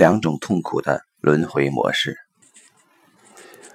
[0.00, 2.16] 两种痛苦的轮回模式。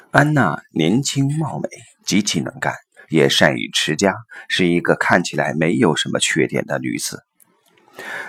[0.10, 1.70] 安娜年轻貌美，
[2.04, 2.74] 极其能干，
[3.10, 4.16] 也善于持家，
[4.50, 7.24] 是一个看起来没有什么缺点的女子。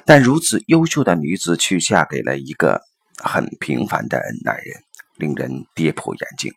[0.04, 2.83] 但如此优秀的女子，却嫁给了一个
[3.17, 4.83] 很平凡的男人，
[5.17, 6.53] 令人跌破眼镜。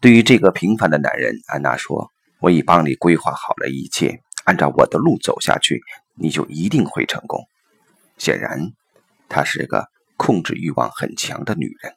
[0.00, 2.10] 对于这个平凡的男人，安娜说
[2.40, 5.82] ：“我已帮你规划好了一切，按照我的路走下去，
[6.14, 7.44] 你就一定会成功。”
[8.16, 8.72] 显然，
[9.30, 9.86] 她是个
[10.18, 11.94] 控制欲望很强的女人。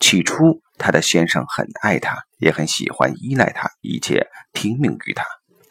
[0.00, 5.24] 起初，她的先生很爱她，也很喜欢依赖她，一切听命于她。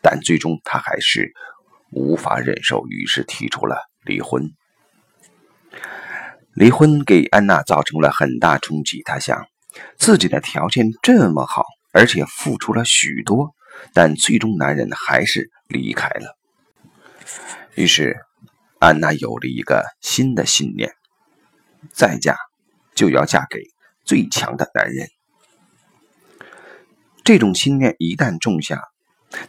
[0.03, 1.33] 但最终，她还是
[1.91, 4.51] 无法忍受，于是提出了离婚。
[6.53, 9.01] 离婚给安娜造成了很大冲击。
[9.03, 9.47] 她想，
[9.97, 13.55] 自己的条件这么好，而且付出了许多，
[13.93, 16.37] 但最终男人还是离开了。
[17.75, 18.26] 于是。
[18.79, 20.93] 安娜有了一个新的信念：
[21.93, 22.37] 再嫁
[22.93, 23.59] 就要嫁给
[24.05, 25.07] 最强的男人。
[27.23, 28.83] 这种信念一旦种下，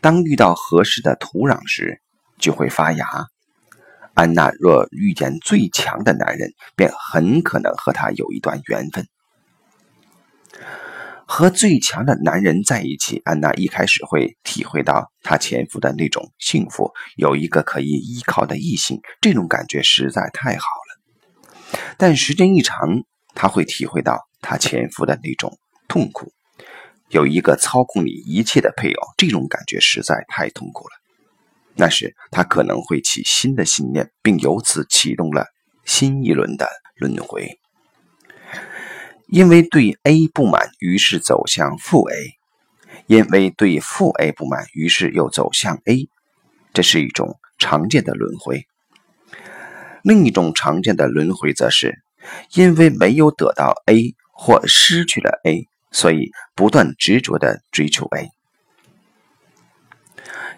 [0.00, 2.00] 当遇到合适的土壤时，
[2.38, 3.26] 就会发芽。
[4.14, 9.06] 安娜若遇见最强的男人，便很可能和他有一段缘分。
[11.30, 21.78] 和最强的男人在一起，安娜一开始会体会到她前夫的那种幸福，有一个可以依靠的异性，这种感觉实在太好了。
[21.98, 26.32] 但时间一长，她会体会到她前夫的那种痛苦，
[27.10, 30.92] 有一个操控你一切的配偶，这种感觉实在太痛苦了。
[31.74, 35.44] 那时，她可能会起新的信念，并由此启动了
[35.84, 37.60] 新一轮的轮回。
[39.28, 42.38] 因为对 A 不满，于是走向负 A；
[43.06, 46.08] 因为对负 A 不满，于是又走向 A。
[46.72, 48.66] 这是一种常见的轮回。
[50.02, 51.98] 另一种常见的轮回则是，
[52.54, 58.30] 因为没有得到 A 或失去了 A，所以不断执着的追求 A。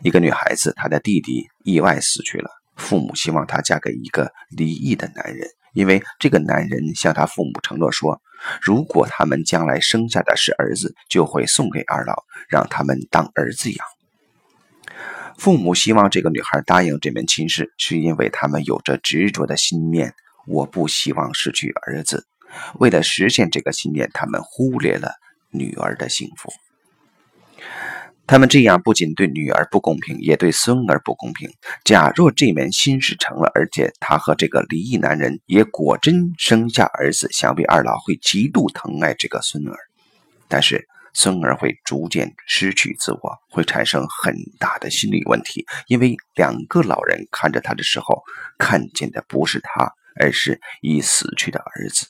[0.02, 5.48] 一个女孩子，她的弟弟意外死去了，父母希望她嫁给一个离异的男人。
[5.72, 8.20] 因为这个男人向他父母承诺说，
[8.60, 13.86] 如果他们将来生下的是儿子，就会送给二老，让他们当儿子养。
[15.38, 20.14] 父母希望这个女孩答应这门亲事，是因为他们有着执着的信念：
[20.46, 22.26] 我不希望失去儿子。
[22.74, 25.12] 为了实现这个信念，他们忽略了
[25.50, 26.50] 女儿的幸福。
[28.30, 31.50] 他们这样不仅对女儿不公平，也对孙儿不公平。
[31.84, 39.76] 假若这门亲事成了，而且他和这个离异男人也果真生下儿子，想必二老会极度疼爱这个孙儿。
[40.46, 48.22] 但是孙儿会逐渐失去自我，会产生很大的心理问题，因为两个老人看着他的时候，
[48.56, 52.06] 看见的不是他，而是已死去的儿子。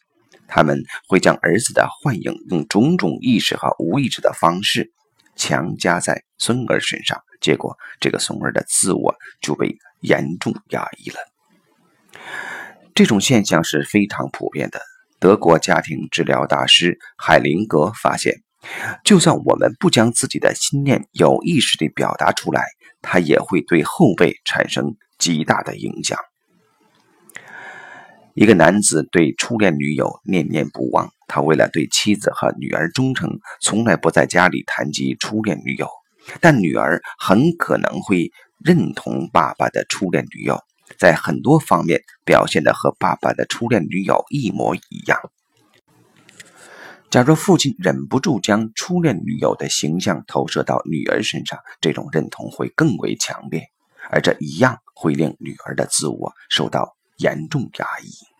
[0.47, 4.93] 他们会将儿子的幻影用种种意识和无意识的方式。
[5.37, 11.17] 强加在孙儿身上，结果这个孙儿的自我就被严重压抑了。
[12.95, 14.81] 这种现象是非常普遍的。
[15.19, 18.43] 德国家庭治疗大师海灵格发现，
[19.05, 22.65] 就算我们不将自己的心念有意识地表达出来，
[23.03, 26.19] 它也会对后辈产生极大的影响。
[28.41, 35.87] 一个男子对初恋女友念念不忘，他为了对妻子和女儿忠诚，从来不在家里谈及初恋女友。
[36.41, 38.33] 但女儿很可能会
[38.65, 40.59] 认同爸爸的初恋女友，
[40.97, 45.21] 在很多方面表现的和爸爸的初恋女友一模一样。
[47.11, 53.67] 假如父亲忍不住将初恋女友的形象投射到女儿身上，这种认同会更为强烈，
[54.09, 56.97] 而这一样会令女儿的自我受到。
[57.21, 58.40] 严重压抑。